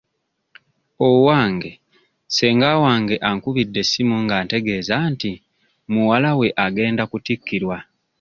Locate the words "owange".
1.09-1.71